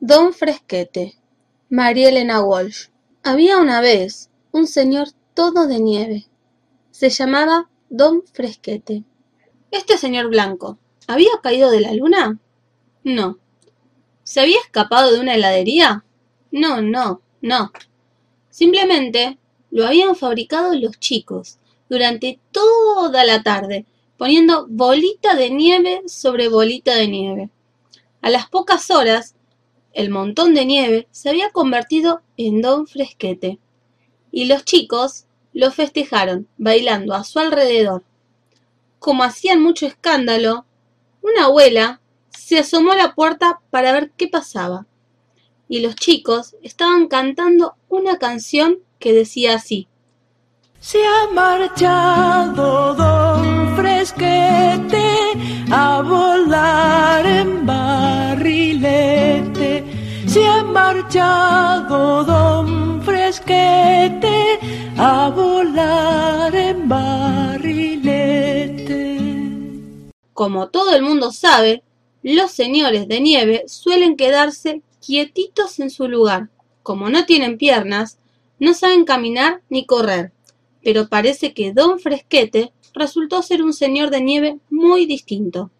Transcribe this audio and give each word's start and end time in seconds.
Don 0.00 0.32
Fresquete, 0.32 1.16
María 1.68 2.10
Elena 2.10 2.40
Walsh. 2.40 2.86
Había 3.24 3.58
una 3.58 3.80
vez 3.80 4.30
un 4.52 4.68
señor 4.68 5.08
todo 5.34 5.66
de 5.66 5.80
nieve. 5.80 6.28
Se 6.92 7.10
llamaba 7.10 7.68
Don 7.90 8.22
Fresquete. 8.32 9.02
Este 9.72 9.98
señor 9.98 10.28
blanco, 10.28 10.78
¿había 11.08 11.32
caído 11.42 11.72
de 11.72 11.80
la 11.80 11.92
luna? 11.94 12.38
No. 13.02 13.38
¿Se 14.22 14.40
había 14.40 14.60
escapado 14.60 15.12
de 15.12 15.18
una 15.18 15.34
heladería? 15.34 16.04
No, 16.52 16.80
no, 16.80 17.20
no. 17.42 17.72
Simplemente 18.50 19.36
lo 19.72 19.84
habían 19.84 20.14
fabricado 20.14 20.76
los 20.76 21.00
chicos 21.00 21.58
durante 21.88 22.38
toda 22.52 23.24
la 23.24 23.42
tarde, 23.42 23.84
poniendo 24.16 24.68
bolita 24.68 25.34
de 25.34 25.50
nieve 25.50 26.02
sobre 26.06 26.46
bolita 26.46 26.94
de 26.94 27.08
nieve. 27.08 27.50
A 28.22 28.30
las 28.30 28.48
pocas 28.48 28.92
horas, 28.92 29.34
el 29.98 30.10
montón 30.10 30.54
de 30.54 30.64
nieve 30.64 31.08
se 31.10 31.28
había 31.28 31.50
convertido 31.50 32.22
en 32.36 32.62
don 32.62 32.86
Fresquete, 32.86 33.58
y 34.30 34.44
los 34.44 34.64
chicos 34.64 35.24
lo 35.52 35.72
festejaron 35.72 36.46
bailando 36.56 37.14
a 37.14 37.24
su 37.24 37.40
alrededor. 37.40 38.04
Como 39.00 39.24
hacían 39.24 39.60
mucho 39.60 39.86
escándalo, 39.86 40.66
una 41.20 41.46
abuela 41.46 42.00
se 42.30 42.60
asomó 42.60 42.92
a 42.92 42.96
la 42.96 43.16
puerta 43.16 43.58
para 43.70 43.90
ver 43.90 44.12
qué 44.16 44.28
pasaba, 44.28 44.86
y 45.68 45.80
los 45.80 45.96
chicos 45.96 46.54
estaban 46.62 47.08
cantando 47.08 47.74
una 47.88 48.18
canción 48.18 48.78
que 49.00 49.12
decía 49.12 49.56
así. 49.56 49.88
Se 50.78 51.04
ha 51.04 51.26
marchado 51.32 52.94
don 52.94 53.74
Fresquete 53.74 55.32
a 55.72 56.02
volar 56.02 57.26
en 57.26 57.66
don 62.24 63.02
Fresquete 63.02 64.58
a 64.96 65.30
volar 65.30 66.54
en 66.54 66.88
barrilete. 66.88 68.40
Como 70.32 70.68
todo 70.68 70.94
el 70.94 71.02
mundo 71.02 71.32
sabe, 71.32 71.82
los 72.22 72.52
señores 72.52 73.08
de 73.08 73.20
nieve 73.20 73.64
suelen 73.66 74.16
quedarse 74.16 74.82
quietitos 75.04 75.80
en 75.80 75.90
su 75.90 76.08
lugar. 76.08 76.48
Como 76.82 77.10
no 77.10 77.26
tienen 77.26 77.58
piernas, 77.58 78.18
no 78.58 78.74
saben 78.74 79.04
caminar 79.04 79.62
ni 79.68 79.84
correr 79.86 80.32
pero 80.82 81.08
parece 81.08 81.52
que 81.52 81.72
don 81.72 81.98
Fresquete 81.98 82.72
resultó 82.94 83.42
ser 83.42 83.62
un 83.62 83.72
señor 83.74 84.10
de 84.10 84.20
nieve 84.20 84.58
muy 84.70 85.04
distinto. 85.04 85.70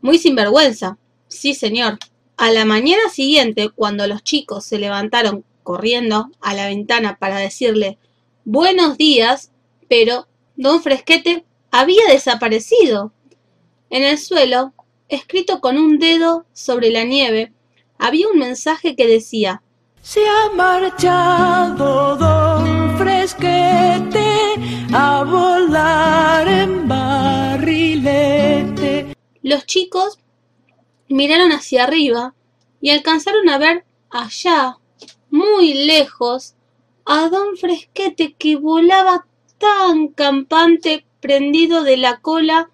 Muy 0.00 0.18
sinvergüenza, 0.18 0.96
sí 1.26 1.54
señor. 1.54 1.98
A 2.38 2.50
la 2.52 2.64
mañana 2.64 3.10
siguiente, 3.10 3.68
cuando 3.68 4.06
los 4.06 4.22
chicos 4.22 4.64
se 4.64 4.78
levantaron 4.78 5.44
corriendo 5.64 6.30
a 6.40 6.54
la 6.54 6.68
ventana 6.68 7.18
para 7.18 7.38
decirle 7.38 7.98
buenos 8.44 8.96
días, 8.96 9.50
pero 9.88 10.28
don 10.54 10.80
Fresquete 10.80 11.44
había 11.72 12.06
desaparecido. 12.08 13.12
En 13.90 14.04
el 14.04 14.18
suelo, 14.18 14.72
escrito 15.08 15.60
con 15.60 15.76
un 15.78 15.98
dedo 15.98 16.46
sobre 16.52 16.92
la 16.92 17.02
nieve, 17.02 17.52
había 17.98 18.28
un 18.28 18.38
mensaje 18.38 18.94
que 18.94 19.08
decía 19.08 19.64
Se 20.00 20.24
ha 20.24 20.48
marchado 20.54 22.14
don 22.14 22.96
Fresquete 22.98 24.28
a 24.92 25.24
volar 25.24 26.46
en 26.46 26.86
barrilete. 26.86 28.28
Los 29.42 29.66
chicos 29.66 30.20
miraron 31.08 31.52
hacia 31.52 31.84
arriba 31.84 32.34
y 32.80 32.90
alcanzaron 32.90 33.48
a 33.48 33.58
ver 33.58 33.84
allá, 34.10 34.78
muy 35.30 35.74
lejos, 35.74 36.54
a 37.04 37.28
don 37.28 37.56
Fresquete 37.56 38.34
que 38.34 38.56
volaba 38.56 39.26
tan 39.58 40.08
campante 40.08 41.06
prendido 41.20 41.82
de 41.82 41.96
la 41.96 42.20
cola 42.20 42.70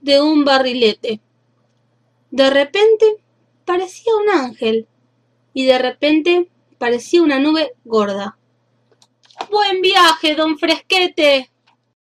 de 0.00 0.20
un 0.20 0.44
barrilete. 0.44 1.20
De 2.30 2.50
repente 2.50 3.16
parecía 3.64 4.12
un 4.16 4.28
ángel 4.30 4.88
y 5.52 5.66
de 5.66 5.78
repente 5.78 6.50
parecía 6.78 7.22
una 7.22 7.38
nube 7.38 7.74
gorda. 7.84 8.38
Buen 9.50 9.80
viaje, 9.82 10.34
don 10.34 10.58
Fresquete. 10.58 11.50